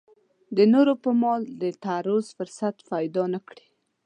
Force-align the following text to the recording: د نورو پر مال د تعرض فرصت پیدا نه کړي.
د 0.55 0.57
نورو 0.73 0.93
پر 1.03 1.13
مال 1.21 1.41
د 1.61 1.63
تعرض 1.83 2.25
فرصت 2.37 2.75
پیدا 2.89 3.23
نه 3.33 3.39
کړي. 3.47 3.65